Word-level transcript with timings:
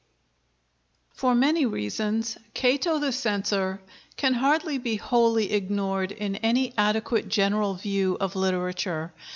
For 1.13 1.35
many 1.35 1.63
reasons, 1.67 2.35
Cato 2.55 2.97
"the 2.97 3.11
Censor" 3.11 3.79
can 4.17 4.33
hardly 4.33 4.79
be 4.79 4.95
wholly 4.95 5.53
ignored 5.53 6.11
in 6.11 6.37
any 6.37 6.73
adequate 6.75 7.29
general 7.29 7.75
view 7.75 8.17
of 8.19 8.35
literature. 8.35 9.13